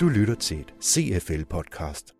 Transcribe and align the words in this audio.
Du 0.00 0.08
lytter 0.08 0.34
til 0.34 0.60
et 0.60 0.74
CFL-podcast. 0.82 2.14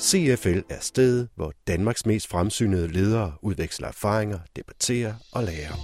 CFL 0.00 0.60
er 0.68 0.80
stedet, 0.80 1.28
hvor 1.34 1.52
Danmarks 1.66 2.06
mest 2.06 2.28
fremsynede 2.28 2.88
ledere 2.88 3.32
udveksler 3.42 3.88
erfaringer, 3.88 4.38
debatterer 4.56 5.14
og 5.32 5.42
lærer. 5.42 5.74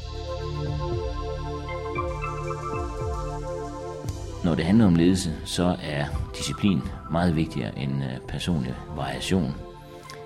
Når 4.45 4.55
det 4.55 4.64
handler 4.64 4.86
om 4.86 4.95
ledelse, 4.95 5.34
så 5.45 5.77
er 5.82 6.32
disciplin 6.39 6.80
meget 7.11 7.36
vigtigere 7.36 7.79
end 7.79 8.05
øh, 8.05 8.29
personlig 8.29 8.75
variation. 8.96 9.52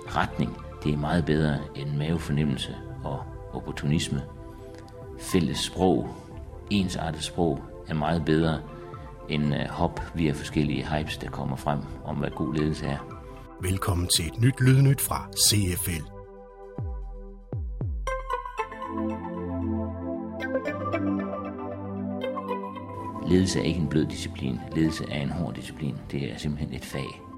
Retning, 0.07 0.57
det 0.85 0.93
er 0.93 0.97
meget 0.97 1.25
bedre 1.25 1.59
end 1.75 1.97
mavefornemmelse 1.97 2.77
og 3.05 3.23
opportunisme. 3.53 4.23
Fælles 5.19 5.59
sprog, 5.59 6.09
ensartet 6.71 7.23
sprog, 7.23 7.61
er 7.89 7.95
meget 7.95 8.25
bedre 8.25 8.61
end 9.29 9.55
øh, 9.55 9.69
hop 9.69 10.01
via 10.15 10.33
forskellige 10.33 10.87
hypes, 10.87 11.17
der 11.17 11.31
kommer 11.31 11.57
frem 11.57 11.79
om, 12.05 12.17
hvad 12.17 12.31
god 12.31 12.55
ledelse 12.55 12.87
er. 12.87 12.99
Velkommen 13.61 14.07
til 14.17 14.27
et 14.27 14.41
nyt 14.41 14.61
lydnyt 14.61 15.01
fra 15.01 15.29
CFL. 15.37 16.05
Ledelse 23.29 23.61
er 23.61 23.65
ikke 23.65 23.81
en 23.81 23.89
blød 23.89 24.07
disciplin. 24.07 24.61
Ledelse 24.77 25.05
er 25.11 25.23
en 25.23 25.31
hård 25.31 25.55
disciplin. 25.55 25.97
Det 26.11 26.33
er 26.33 26.39
simpelthen 26.39 26.75
et 26.75 26.85
fag. 26.85 27.32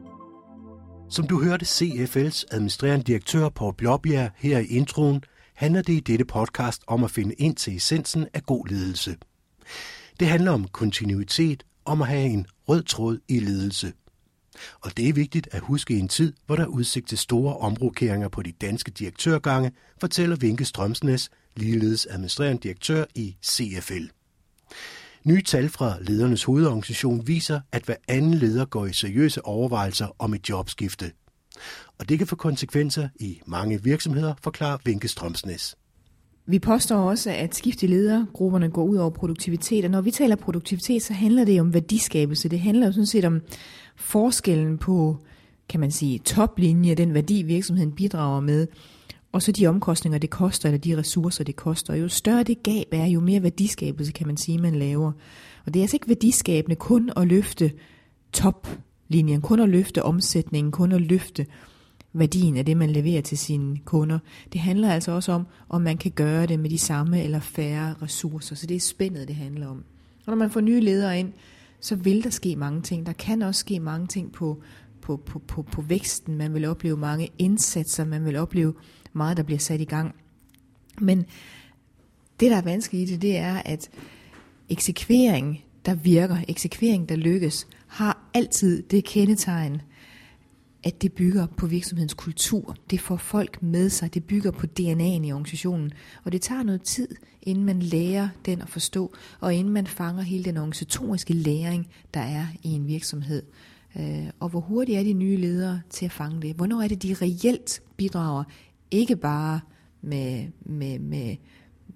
Som 1.14 1.26
du 1.26 1.42
hørte 1.44 1.66
CFL's 1.66 2.44
administrerende 2.50 3.04
direktør 3.04 3.48
Paul 3.48 3.74
Blåbjerg 3.74 4.30
her 4.36 4.58
i 4.58 4.66
introen, 4.66 5.24
handler 5.54 5.82
det 5.82 5.92
i 5.92 6.00
dette 6.00 6.24
podcast 6.24 6.82
om 6.86 7.04
at 7.04 7.10
finde 7.10 7.34
ind 7.34 7.56
til 7.56 7.76
essensen 7.76 8.26
af 8.34 8.42
god 8.42 8.68
ledelse. 8.68 9.16
Det 10.20 10.28
handler 10.28 10.50
om 10.50 10.68
kontinuitet, 10.68 11.64
om 11.84 12.02
at 12.02 12.08
have 12.08 12.24
en 12.24 12.46
rød 12.68 12.82
tråd 12.82 13.18
i 13.28 13.38
ledelse. 13.38 13.92
Og 14.80 14.96
det 14.96 15.08
er 15.08 15.12
vigtigt 15.12 15.48
at 15.52 15.60
huske 15.60 15.94
i 15.94 15.98
en 15.98 16.08
tid, 16.08 16.32
hvor 16.46 16.56
der 16.56 16.62
er 16.62 16.68
udsigt 16.68 17.08
til 17.08 17.18
store 17.18 17.56
omrokeringer 17.56 18.28
på 18.28 18.42
de 18.42 18.52
danske 18.52 18.90
direktørgange, 18.90 19.72
fortæller 20.00 20.36
Vinke 20.36 20.64
Strømsnes, 20.64 21.30
ligeledes 21.56 22.06
administrerende 22.06 22.62
direktør 22.62 23.04
i 23.14 23.36
CFL. 23.44 24.06
Nye 25.24 25.42
tal 25.42 25.68
fra 25.68 25.94
ledernes 26.00 26.44
hovedorganisation 26.44 27.26
viser, 27.26 27.60
at 27.72 27.82
hver 27.82 27.94
anden 28.08 28.34
leder 28.34 28.64
går 28.64 28.86
i 28.86 28.92
seriøse 28.92 29.46
overvejelser 29.46 30.06
om 30.18 30.34
et 30.34 30.48
jobskifte. 30.48 31.12
Og 31.98 32.08
det 32.08 32.18
kan 32.18 32.26
få 32.26 32.36
konsekvenser 32.36 33.08
i 33.20 33.40
mange 33.46 33.82
virksomheder, 33.82 34.34
forklarer 34.42 34.78
Vinke 34.84 35.08
Strømsnes. 35.08 35.76
Vi 36.46 36.58
påstår 36.58 36.96
også, 36.96 37.30
at 37.30 37.54
skift 37.54 37.82
i 37.82 37.86
ledergrupperne 37.86 38.70
går 38.70 38.84
ud 38.84 38.96
over 38.96 39.10
produktivitet, 39.10 39.84
og 39.84 39.90
når 39.90 40.00
vi 40.00 40.10
taler 40.10 40.36
produktivitet, 40.36 41.02
så 41.02 41.12
handler 41.12 41.44
det 41.44 41.60
om 41.60 41.74
værdiskabelse. 41.74 42.48
Det 42.48 42.60
handler 42.60 42.86
jo 42.86 42.92
sådan 42.92 43.06
set 43.06 43.24
om 43.24 43.40
forskellen 43.96 44.78
på, 44.78 45.18
kan 45.68 45.80
man 45.80 45.90
sige, 45.90 46.18
toplinje, 46.18 46.94
den 46.94 47.14
værdi 47.14 47.42
virksomheden 47.42 47.92
bidrager 47.92 48.40
med, 48.40 48.66
og 49.34 49.42
så 49.42 49.52
de 49.52 49.66
omkostninger, 49.66 50.18
det 50.18 50.30
koster, 50.30 50.68
eller 50.68 50.78
de 50.78 50.96
ressourcer, 50.96 51.44
det 51.44 51.56
koster. 51.56 51.92
Og 51.92 52.00
jo 52.00 52.08
større 52.08 52.42
det 52.42 52.62
gab 52.62 52.86
er, 52.92 53.06
jo 53.06 53.20
mere 53.20 53.42
værdiskabelse, 53.42 54.12
kan 54.12 54.26
man 54.26 54.36
sige, 54.36 54.58
man 54.58 54.74
laver. 54.74 55.12
Og 55.66 55.74
det 55.74 55.80
er 55.80 55.84
altså 55.84 55.96
ikke 55.96 56.08
værdiskabende 56.08 56.76
kun 56.76 57.10
at 57.16 57.26
løfte 57.26 57.72
toplinjen, 58.32 59.40
kun 59.40 59.60
at 59.60 59.68
løfte 59.68 60.02
omsætningen, 60.02 60.72
kun 60.72 60.92
at 60.92 61.00
løfte 61.00 61.46
værdien 62.12 62.56
af 62.56 62.66
det, 62.66 62.76
man 62.76 62.90
leverer 62.90 63.22
til 63.22 63.38
sine 63.38 63.78
kunder. 63.84 64.18
Det 64.52 64.60
handler 64.60 64.92
altså 64.92 65.12
også 65.12 65.32
om, 65.32 65.46
om 65.68 65.82
man 65.82 65.96
kan 65.96 66.10
gøre 66.10 66.46
det 66.46 66.60
med 66.60 66.70
de 66.70 66.78
samme 66.78 67.22
eller 67.22 67.40
færre 67.40 67.94
ressourcer. 68.02 68.56
Så 68.56 68.66
det 68.66 68.76
er 68.76 68.80
spændet, 68.80 69.28
det 69.28 69.36
handler 69.36 69.66
om. 69.66 69.84
Og 70.26 70.30
når 70.30 70.34
man 70.34 70.50
får 70.50 70.60
nye 70.60 70.80
ledere 70.80 71.18
ind, 71.18 71.32
så 71.80 71.96
vil 71.96 72.24
der 72.24 72.30
ske 72.30 72.56
mange 72.56 72.82
ting. 72.82 73.06
Der 73.06 73.12
kan 73.12 73.42
også 73.42 73.60
ske 73.60 73.80
mange 73.80 74.06
ting 74.06 74.32
på, 74.32 74.62
på, 75.04 75.16
på, 75.16 75.38
på, 75.38 75.62
på 75.62 75.82
væksten. 75.82 76.36
Man 76.36 76.54
vil 76.54 76.64
opleve 76.64 76.96
mange 76.96 77.28
indsatser. 77.38 78.04
Man 78.04 78.24
vil 78.24 78.36
opleve 78.36 78.74
meget, 79.12 79.36
der 79.36 79.42
bliver 79.42 79.58
sat 79.58 79.80
i 79.80 79.84
gang. 79.84 80.14
Men 81.00 81.18
det, 82.40 82.50
der 82.50 82.56
er 82.56 82.62
vanskeligt 82.62 83.10
i 83.10 83.12
det, 83.12 83.22
det 83.22 83.36
er, 83.36 83.62
at 83.64 83.90
eksekvering, 84.68 85.64
der 85.86 85.94
virker, 85.94 86.36
eksekvering, 86.48 87.08
der 87.08 87.16
lykkes, 87.16 87.66
har 87.86 88.30
altid 88.34 88.82
det 88.82 89.04
kendetegn, 89.04 89.82
at 90.84 91.02
det 91.02 91.12
bygger 91.12 91.46
på 91.46 91.66
virksomhedens 91.66 92.14
kultur. 92.14 92.76
Det 92.90 93.00
får 93.00 93.16
folk 93.16 93.62
med 93.62 93.90
sig. 93.90 94.14
Det 94.14 94.24
bygger 94.24 94.50
på 94.50 94.66
DNA'en 94.80 95.24
i 95.24 95.32
organisationen. 95.32 95.92
Og 96.24 96.32
det 96.32 96.42
tager 96.42 96.62
noget 96.62 96.82
tid, 96.82 97.08
inden 97.42 97.64
man 97.64 97.80
lærer 97.80 98.28
den 98.46 98.62
at 98.62 98.68
forstå, 98.68 99.14
og 99.40 99.54
inden 99.54 99.72
man 99.72 99.86
fanger 99.86 100.22
hele 100.22 100.44
den 100.44 100.56
organisatoriske 100.56 101.34
læring, 101.34 101.88
der 102.14 102.20
er 102.20 102.46
i 102.62 102.68
en 102.68 102.86
virksomhed. 102.86 103.42
Øh, 103.98 104.30
og 104.40 104.48
hvor 104.48 104.60
hurtigt 104.60 104.98
er 104.98 105.02
de 105.02 105.12
nye 105.12 105.36
ledere 105.36 105.80
til 105.90 106.04
at 106.04 106.12
fange 106.12 106.42
det? 106.42 106.56
Hvornår 106.56 106.82
er 106.82 106.88
det, 106.88 107.02
de 107.02 107.16
reelt 107.22 107.82
bidrager? 107.96 108.44
Ikke 108.90 109.16
bare 109.16 109.60
med, 110.02 110.46
med, 110.60 110.98
med 110.98 111.36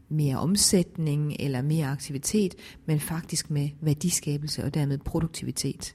mere 0.08 0.38
omsætning 0.38 1.36
eller 1.40 1.62
mere 1.62 1.86
aktivitet, 1.86 2.54
men 2.86 3.00
faktisk 3.00 3.50
med 3.50 3.68
værdiskabelse 3.80 4.64
og 4.64 4.74
dermed 4.74 4.98
produktivitet. 4.98 5.94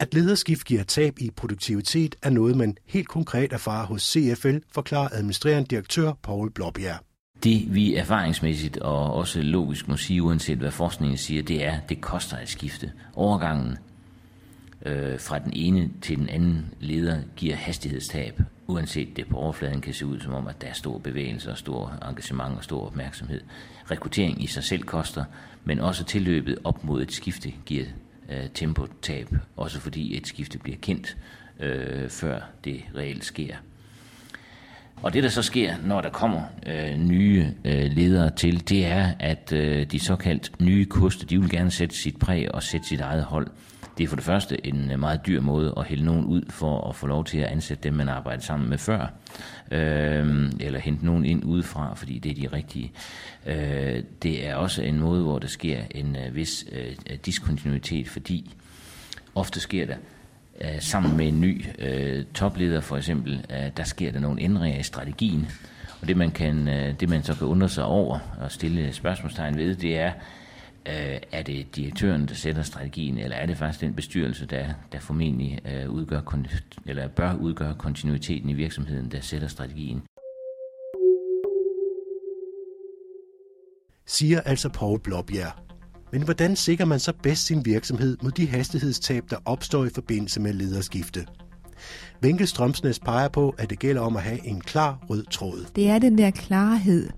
At 0.00 0.14
lederskift 0.14 0.66
giver 0.66 0.82
tab 0.82 1.18
i 1.18 1.30
produktivitet 1.30 2.16
er 2.22 2.30
noget, 2.30 2.56
man 2.56 2.76
helt 2.86 3.08
konkret 3.08 3.52
erfarer 3.52 3.86
hos 3.86 4.02
CFL, 4.02 4.56
forklarer 4.72 5.08
administrerende 5.12 5.68
direktør 5.68 6.12
Paul 6.22 6.50
Blåbjerg. 6.50 7.11
Det 7.44 7.74
vi 7.74 7.94
erfaringsmæssigt 7.94 8.76
og 8.76 9.14
også 9.14 9.42
logisk 9.42 9.88
må 9.88 9.96
sige, 9.96 10.22
uanset 10.22 10.58
hvad 10.58 10.70
forskningen 10.70 11.18
siger, 11.18 11.42
det 11.42 11.64
er, 11.64 11.80
det 11.88 12.00
koster 12.00 12.36
at 12.36 12.48
skifte. 12.48 12.92
Overgangen 13.14 13.78
øh, 14.86 15.20
fra 15.20 15.38
den 15.38 15.52
ene 15.52 15.90
til 16.02 16.18
den 16.18 16.28
anden 16.28 16.74
leder 16.80 17.22
giver 17.36 17.56
hastighedstab, 17.56 18.40
uanset 18.66 19.16
det 19.16 19.26
på 19.28 19.36
overfladen 19.36 19.80
kan 19.80 19.94
se 19.94 20.06
ud 20.06 20.20
som 20.20 20.34
om, 20.34 20.46
at 20.46 20.60
der 20.60 20.66
er 20.66 20.72
stor 20.72 20.98
bevægelse 20.98 21.50
og 21.50 21.58
stor 21.58 21.98
engagement 22.08 22.56
og 22.56 22.64
stor 22.64 22.86
opmærksomhed. 22.86 23.40
Rekruttering 23.90 24.42
i 24.42 24.46
sig 24.46 24.64
selv 24.64 24.82
koster, 24.82 25.24
men 25.64 25.80
også 25.80 26.04
tilløbet 26.04 26.58
op 26.64 26.84
mod 26.84 27.02
et 27.02 27.12
skifte 27.12 27.52
giver 27.66 27.84
øh, 28.28 28.48
tempotab, 28.54 29.28
også 29.56 29.80
fordi 29.80 30.16
et 30.16 30.26
skifte 30.26 30.58
bliver 30.58 30.78
kendt, 30.80 31.16
øh, 31.60 32.08
før 32.08 32.40
det 32.64 32.82
reelt 32.94 33.24
sker. 33.24 33.56
Og 35.02 35.12
det, 35.12 35.22
der 35.22 35.28
så 35.28 35.42
sker, 35.42 35.74
når 35.84 36.00
der 36.00 36.10
kommer 36.10 36.42
øh, 36.66 36.96
nye 36.96 37.54
øh, 37.64 37.90
ledere 37.92 38.30
til, 38.30 38.68
det 38.68 38.86
er, 38.86 39.12
at 39.20 39.52
øh, 39.52 39.86
de 39.86 40.00
såkaldt 40.00 40.60
nye 40.60 40.84
koster, 40.84 41.26
de 41.26 41.40
vil 41.40 41.50
gerne 41.50 41.70
sætte 41.70 41.96
sit 41.96 42.18
præg 42.18 42.54
og 42.54 42.62
sætte 42.62 42.86
sit 42.86 43.00
eget 43.00 43.24
hold. 43.24 43.46
Det 43.98 44.04
er 44.04 44.08
for 44.08 44.16
det 44.16 44.24
første 44.24 44.66
en 44.66 44.90
øh, 44.90 45.00
meget 45.00 45.26
dyr 45.26 45.40
måde 45.40 45.74
at 45.76 45.84
hælde 45.84 46.04
nogen 46.04 46.24
ud 46.24 46.42
for 46.50 46.88
at 46.88 46.96
få 46.96 47.06
lov 47.06 47.24
til 47.24 47.38
at 47.38 47.46
ansætte 47.46 47.82
dem, 47.82 47.94
man 47.94 48.08
arbejder 48.08 48.42
sammen 48.42 48.68
med 48.70 48.78
før. 48.78 49.06
Øh, 49.70 50.50
eller 50.60 50.78
hente 50.78 51.06
nogen 51.06 51.24
ind 51.24 51.44
udefra, 51.44 51.94
fordi 51.94 52.18
det 52.18 52.30
er 52.30 52.48
de 52.48 52.56
rigtige. 52.56 52.92
Øh, 53.46 54.02
det 54.22 54.46
er 54.46 54.54
også 54.54 54.82
en 54.82 55.00
måde, 55.00 55.22
hvor 55.22 55.38
der 55.38 55.48
sker 55.48 55.78
en 55.90 56.16
øh, 56.16 56.34
vis 56.34 56.64
øh, 56.72 57.16
diskontinuitet, 57.26 58.08
fordi 58.08 58.54
ofte 59.34 59.60
sker 59.60 59.86
der 59.86 59.96
Øh, 60.62 60.80
sammen 60.80 61.16
med 61.16 61.28
en 61.28 61.40
ny 61.40 61.64
øh, 61.78 62.24
topleder 62.34 62.80
for 62.80 62.96
eksempel, 62.96 63.46
øh, 63.50 63.70
der 63.76 63.84
sker 63.84 64.12
der 64.12 64.20
nogle 64.20 64.42
ændringer 64.42 64.80
i 64.80 64.82
strategien. 64.82 65.46
Og 66.00 66.08
det 66.08 66.16
man, 66.16 66.30
kan, 66.30 66.68
øh, 66.68 67.00
det 67.00 67.08
man 67.08 67.22
så 67.22 67.34
kan 67.34 67.46
undre 67.46 67.68
sig 67.68 67.84
over 67.84 68.18
og 68.40 68.52
stille 68.52 68.92
spørgsmålstegn 68.92 69.56
ved, 69.56 69.74
det 69.74 69.98
er, 69.98 70.12
øh, 70.86 71.20
er 71.32 71.42
det 71.42 71.76
direktøren, 71.76 72.28
der 72.28 72.34
sætter 72.34 72.62
strategien, 72.62 73.18
eller 73.18 73.36
er 73.36 73.46
det 73.46 73.56
faktisk 73.56 73.80
den 73.80 73.94
bestyrelse, 73.94 74.46
der, 74.46 74.66
der 74.92 74.98
formentlig 74.98 75.58
øh, 75.64 75.90
udgør, 75.90 76.20
eller 76.86 77.08
bør 77.08 77.34
udgøre 77.34 77.74
kontinuiteten 77.74 78.48
i 78.48 78.52
virksomheden, 78.52 79.10
der 79.10 79.20
sætter 79.20 79.48
strategien? 79.48 80.02
Siger 84.06 84.40
altså 84.40 84.68
Paul 84.68 85.00
Blåbjerg. 85.00 85.71
Men 86.12 86.22
hvordan 86.22 86.56
sikrer 86.56 86.86
man 86.86 87.00
så 87.00 87.12
bedst 87.22 87.46
sin 87.46 87.64
virksomhed 87.64 88.16
mod 88.22 88.30
de 88.30 88.46
hastighedstab, 88.46 89.30
der 89.30 89.36
opstår 89.44 89.84
i 89.84 89.90
forbindelse 89.94 90.40
med 90.40 90.52
lederskifte? 90.52 91.26
Vinke 92.20 92.46
Strømsnes 92.46 92.98
peger 92.98 93.28
på, 93.28 93.54
at 93.58 93.70
det 93.70 93.78
gælder 93.78 94.02
om 94.02 94.16
at 94.16 94.22
have 94.22 94.46
en 94.46 94.60
klar 94.60 94.98
rød 95.10 95.24
tråd. 95.30 95.66
Det 95.76 95.88
er 95.88 95.98
den 95.98 96.18
der 96.18 96.30
klarhed 96.30 97.08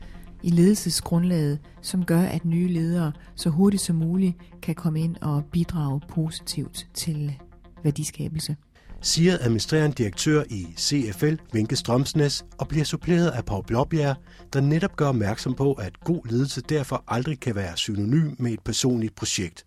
i 0.42 0.50
ledelsesgrundlaget, 0.50 1.58
som 1.82 2.04
gør, 2.04 2.20
at 2.20 2.44
nye 2.44 2.68
ledere 2.68 3.12
så 3.34 3.50
hurtigt 3.50 3.82
som 3.82 3.96
muligt 3.96 4.36
kan 4.62 4.74
komme 4.74 5.00
ind 5.00 5.16
og 5.20 5.44
bidrage 5.52 6.00
positivt 6.08 6.86
til 6.94 7.34
værdiskabelse 7.82 8.56
siger 9.04 9.36
administrerende 9.40 9.94
direktør 9.94 10.42
i 10.50 10.66
CFL, 10.76 11.34
Vinke 11.52 11.76
Strømsnes, 11.76 12.44
og 12.58 12.68
bliver 12.68 12.84
suppleret 12.84 13.30
af 13.30 13.44
Paul 13.44 13.64
Blåbjerg, 13.66 14.16
der 14.52 14.60
netop 14.60 14.96
gør 14.96 15.08
opmærksom 15.08 15.54
på, 15.54 15.72
at 15.72 16.00
god 16.00 16.28
ledelse 16.30 16.60
derfor 16.60 17.04
aldrig 17.08 17.40
kan 17.40 17.54
være 17.54 17.76
synonym 17.76 18.34
med 18.38 18.52
et 18.52 18.60
personligt 18.60 19.14
projekt. 19.14 19.66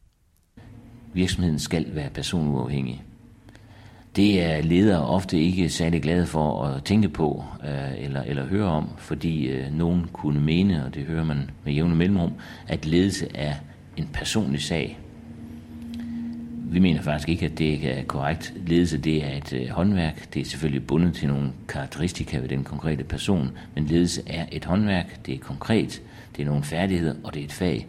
Virksomheden 1.14 1.60
skal 1.60 1.96
være 1.96 2.10
personuafhængig. 2.10 3.04
Det 4.16 4.42
er 4.42 4.62
ledere 4.62 5.08
ofte 5.08 5.40
ikke 5.40 5.70
særlig 5.70 6.02
glade 6.02 6.26
for 6.26 6.64
at 6.64 6.84
tænke 6.84 7.10
på 7.10 7.44
øh, 7.64 8.04
eller, 8.04 8.22
eller 8.22 8.46
høre 8.46 8.68
om, 8.68 8.90
fordi 8.98 9.46
øh, 9.46 9.74
nogen 9.74 10.08
kunne 10.14 10.42
mene, 10.42 10.86
og 10.86 10.96
det 10.96 11.04
hører 11.06 11.24
man 11.24 11.50
med 11.66 11.74
jævne 11.74 11.96
mellemrum, 11.96 12.34
at 12.68 12.86
ledelse 12.86 13.28
er 13.36 13.54
en 13.98 14.10
personlig 14.14 14.62
sag. 14.62 15.00
Vi 16.70 16.80
mener 16.80 17.02
faktisk 17.02 17.30
ikke, 17.30 17.46
at 17.46 17.58
det 17.58 18.00
er 18.00 18.04
korrekt. 18.04 18.54
Ledelse 18.66 18.98
det 18.98 19.26
er 19.26 19.38
et 19.38 19.54
øh, 19.54 19.70
håndværk. 19.70 20.34
Det 20.34 20.42
er 20.42 20.46
selvfølgelig 20.46 20.88
bundet 20.88 21.14
til 21.14 21.28
nogle 21.28 21.52
karakteristika 21.68 22.38
ved 22.38 22.50
den 22.50 22.64
konkrete 22.64 23.04
person, 23.04 23.52
men 23.76 23.86
ledelse 23.86 24.22
er 24.28 24.46
et 24.52 24.66
håndværk. 24.66 25.26
Det 25.26 25.34
er 25.34 25.40
konkret. 25.40 26.02
Det 26.36 26.42
er 26.42 26.46
nogle 26.46 26.64
færdigheder, 26.64 27.16
og 27.24 27.34
det 27.34 27.40
er 27.40 27.46
et 27.46 27.52
fag. 27.52 27.88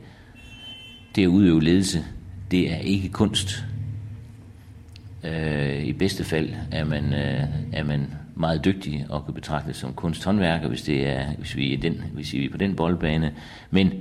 Det 1.16 1.22
at 1.22 1.26
udøve 1.26 1.62
ledelse, 1.62 2.04
det 2.50 2.72
er 2.72 2.76
ikke 2.76 3.08
kunst. 3.08 3.64
Øh, 5.24 5.82
I 5.84 5.92
bedste 5.92 6.24
fald 6.24 6.50
er 6.72 6.84
man, 6.84 7.04
øh, 7.14 7.44
er 7.72 7.84
man 7.84 8.06
meget 8.34 8.64
dygtig 8.64 9.06
og 9.08 9.24
kan 9.24 9.34
betragtes 9.34 9.76
som 9.76 9.92
kunsthåndværker, 9.92 10.68
hvis, 10.68 10.82
det 10.82 11.06
er, 11.06 11.26
hvis, 11.38 11.56
vi 11.56 11.74
er 11.74 11.78
den, 11.78 12.02
hvis 12.12 12.32
vi 12.32 12.44
er 12.44 12.50
på 12.50 12.56
den 12.56 12.76
boldbane. 12.76 13.32
Men 13.70 13.92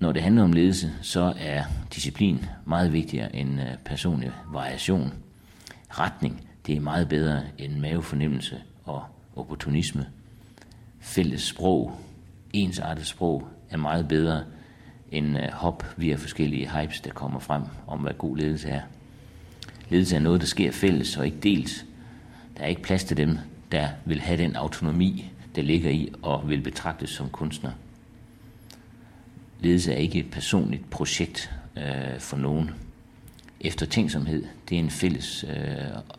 når 0.00 0.12
det 0.12 0.22
handler 0.22 0.42
om 0.42 0.52
ledelse, 0.52 0.92
så 1.02 1.34
er 1.38 1.64
disciplin 1.94 2.44
meget 2.64 2.92
vigtigere 2.92 3.36
end 3.36 3.60
øh, 3.60 3.66
personlig 3.84 4.32
variation. 4.52 5.12
Retning, 5.90 6.46
det 6.66 6.76
er 6.76 6.80
meget 6.80 7.08
bedre 7.08 7.42
end 7.58 7.78
mavefornemmelse 7.78 8.56
og 8.84 9.04
opportunisme. 9.36 10.06
Fælles 11.00 11.42
sprog, 11.42 11.98
ensartet 12.52 13.06
sprog, 13.06 13.48
er 13.70 13.76
meget 13.76 14.08
bedre 14.08 14.44
end 15.12 15.38
øh, 15.38 15.52
hop 15.52 15.94
via 15.96 16.16
forskellige 16.16 16.70
hypes, 16.70 17.00
der 17.00 17.10
kommer 17.10 17.40
frem 17.40 17.62
om, 17.86 18.00
hvad 18.00 18.14
god 18.18 18.36
ledelse 18.36 18.68
er. 18.68 18.82
Ledelse 19.88 20.16
er 20.16 20.20
noget, 20.20 20.40
der 20.40 20.46
sker 20.46 20.72
fælles 20.72 21.16
og 21.16 21.26
ikke 21.26 21.40
delt. 21.42 21.84
Der 22.56 22.62
er 22.62 22.68
ikke 22.68 22.82
plads 22.82 23.04
til 23.04 23.16
dem, 23.16 23.38
der 23.72 23.88
vil 24.04 24.20
have 24.20 24.42
den 24.42 24.56
autonomi, 24.56 25.30
der 25.56 25.62
ligger 25.62 25.90
i 25.90 26.12
og 26.22 26.48
vil 26.48 26.60
betragtes 26.60 27.10
som 27.10 27.28
kunstner. 27.28 27.70
Ledelse 29.60 29.92
er 29.92 29.96
ikke 29.96 30.18
et 30.18 30.30
personligt 30.30 30.90
projekt 30.90 31.50
øh, 31.76 32.20
for 32.20 32.36
nogen. 32.36 32.70
Eftertænksomhed, 33.60 34.44
det 34.68 34.74
er 34.74 34.78
en 34.78 34.90
fælles 34.90 35.44
øh, 35.48 35.56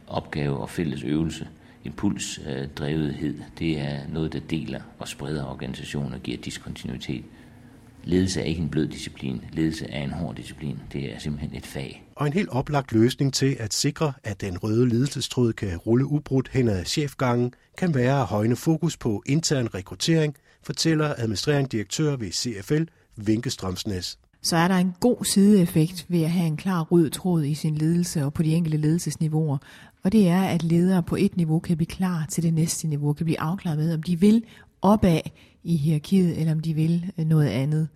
opgave 0.07 0.57
og 0.57 0.69
fælles 0.69 1.03
øvelse. 1.03 1.47
Impulsdrevethed, 1.83 3.35
øh, 3.35 3.43
det 3.59 3.79
er 3.79 3.99
noget, 4.13 4.33
der 4.33 4.39
deler 4.39 4.81
og 4.99 5.07
spreder 5.07 5.45
organisationer 5.45 6.15
og 6.15 6.23
giver 6.23 6.37
diskontinuitet. 6.37 7.23
Ledelse 8.03 8.41
er 8.41 8.45
ikke 8.45 8.61
en 8.61 8.69
blød 8.69 8.87
disciplin. 8.87 9.41
Ledelse 9.51 9.87
er 9.89 10.03
en 10.03 10.11
hård 10.11 10.35
disciplin. 10.35 10.79
Det 10.93 11.13
er 11.13 11.19
simpelthen 11.19 11.55
et 11.55 11.65
fag. 11.65 12.03
Og 12.15 12.27
en 12.27 12.33
helt 12.33 12.49
oplagt 12.49 12.91
løsning 12.91 13.33
til 13.33 13.57
at 13.59 13.73
sikre, 13.73 14.13
at 14.23 14.41
den 14.41 14.57
røde 14.57 14.89
ledelsestråd 14.89 15.53
kan 15.53 15.77
rulle 15.77 16.05
ubrudt 16.05 16.49
hen 16.53 16.67
ad 16.67 16.85
chefgangen, 16.85 17.53
kan 17.77 17.95
være 17.95 18.19
at 18.21 18.25
højne 18.25 18.55
fokus 18.55 18.97
på 18.97 19.23
intern 19.25 19.67
rekruttering, 19.67 20.35
fortæller 20.63 21.13
administrerende 21.17 21.69
direktør 21.69 22.15
ved 22.15 22.31
CFL, 22.31 22.83
Vinkestrømsnæs. 23.15 24.17
Så 24.41 24.55
er 24.55 24.67
der 24.67 24.75
en 24.75 24.95
god 24.99 25.25
sideeffekt 25.25 26.05
ved 26.09 26.21
at 26.21 26.31
have 26.31 26.47
en 26.47 26.57
klar 26.57 26.81
rød 26.83 27.09
tråd 27.09 27.43
i 27.43 27.53
sin 27.53 27.75
ledelse 27.75 28.25
og 28.25 28.33
på 28.33 28.43
de 28.43 28.55
enkelte 28.55 28.77
ledelsesniveauer. 28.77 29.57
Og 30.03 30.11
det 30.11 30.27
er, 30.27 30.43
at 30.43 30.63
ledere 30.63 31.03
på 31.03 31.15
et 31.15 31.37
niveau 31.37 31.59
kan 31.59 31.77
blive 31.77 31.87
klar 31.87 32.25
til 32.29 32.43
det 32.43 32.53
næste 32.53 32.87
niveau, 32.87 33.13
kan 33.13 33.25
blive 33.25 33.39
afklaret 33.39 33.77
med, 33.77 33.93
om 33.93 34.03
de 34.03 34.19
vil 34.19 34.43
opad 34.81 35.21
i 35.63 35.77
hierarkiet, 35.77 36.39
eller 36.39 36.51
om 36.51 36.59
de 36.59 36.73
vil 36.73 37.11
øh, 37.17 37.25
noget 37.25 37.47
andet. 37.47 37.87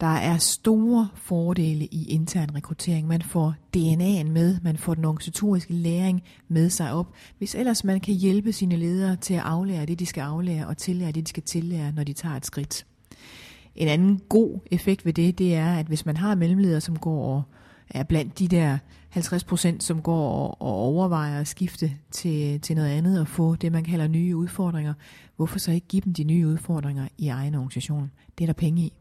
Der 0.00 0.06
er 0.06 0.38
store 0.38 1.08
fordele 1.14 1.84
i 1.84 2.04
intern 2.08 2.54
rekruttering. 2.54 3.06
Man 3.06 3.22
får 3.22 3.54
DNA'en 3.76 4.30
med, 4.30 4.58
man 4.62 4.76
får 4.76 4.94
den 4.94 5.04
organisatoriske 5.04 5.72
læring 5.72 6.22
med 6.48 6.70
sig 6.70 6.92
op, 6.92 7.06
hvis 7.38 7.54
ellers 7.54 7.84
man 7.84 8.00
kan 8.00 8.14
hjælpe 8.14 8.52
sine 8.52 8.76
ledere 8.76 9.16
til 9.16 9.34
at 9.34 9.40
aflære 9.40 9.86
det, 9.86 9.98
de 9.98 10.06
skal 10.06 10.20
aflære, 10.20 10.66
og 10.66 10.76
tillære 10.76 11.12
det, 11.12 11.24
de 11.24 11.28
skal 11.28 11.42
tillære, 11.42 11.92
når 11.92 12.04
de 12.04 12.12
tager 12.12 12.36
et 12.36 12.46
skridt. 12.46 12.86
En 13.76 13.88
anden 13.88 14.20
god 14.28 14.60
effekt 14.70 15.06
ved 15.06 15.12
det, 15.12 15.38
det 15.38 15.54
er, 15.54 15.74
at 15.74 15.86
hvis 15.86 16.06
man 16.06 16.16
har 16.16 16.34
mellemledere, 16.34 16.80
som 16.80 16.98
går 16.98 17.34
og 17.34 17.42
er 17.90 18.02
blandt 18.02 18.38
de 18.38 18.48
der 18.48 18.78
50 19.08 19.44
procent, 19.44 19.82
som 19.82 20.02
går 20.02 20.28
og, 20.30 20.62
og 20.62 20.74
overvejer 20.74 21.40
at 21.40 21.48
skifte 21.48 21.92
til, 22.10 22.60
til 22.60 22.76
noget 22.76 22.88
andet 22.88 23.20
og 23.20 23.28
få 23.28 23.56
det, 23.56 23.72
man 23.72 23.84
kalder 23.84 24.08
nye 24.08 24.36
udfordringer, 24.36 24.94
hvorfor 25.36 25.58
så 25.58 25.72
ikke 25.72 25.86
give 25.86 26.02
dem 26.04 26.14
de 26.14 26.24
nye 26.24 26.48
udfordringer 26.48 27.08
i 27.18 27.28
egen 27.28 27.54
organisation? 27.54 28.10
Det 28.38 28.44
er 28.44 28.46
der 28.46 28.52
penge 28.52 28.82
i. 28.82 28.92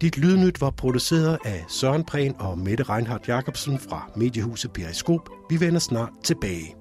Dit 0.00 0.18
lydnyt 0.18 0.60
var 0.60 0.70
produceret 0.70 1.38
af 1.44 1.64
Søren 1.68 2.04
Prehn 2.04 2.34
og 2.38 2.58
Mette 2.58 2.84
Reinhardt 2.84 3.28
Jacobsen 3.28 3.78
fra 3.78 4.10
mediehuset 4.16 4.72
Periskop. 4.72 5.30
Vi 5.50 5.60
vender 5.60 5.80
snart 5.80 6.10
tilbage. 6.24 6.79